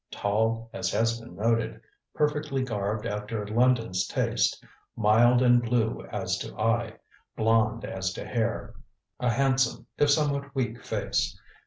[0.09, 1.79] Tall, as has been noted,
[2.15, 6.95] perfectly garbed after London's taste, mild and blue as to eye,
[7.37, 8.73] blond as to hair.
[9.19, 11.39] A handsome, if somewhat weak face.